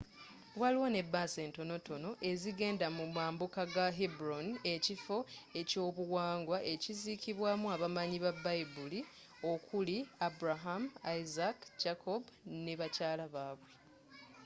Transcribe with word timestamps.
waliwo 0.61 0.87
ne 0.95 1.01
bus 1.13 1.33
entonotono 1.45 2.09
ezigenda 2.31 2.87
mu 2.97 3.05
mambuka 3.15 3.63
ga 3.75 3.87
hebron 3.99 4.47
ekifo 4.73 5.17
ekyebyobuwangwa 5.59 6.57
ekizikibwamu 6.73 7.65
abamanyi 7.75 8.17
babayibuli 8.25 8.99
okuli 9.51 9.97
abraham 10.27 10.83
isaac 11.19 11.57
jacob 11.81 12.21
ne 12.63 12.73
bakyala 12.79 13.25
babwe 13.35 13.69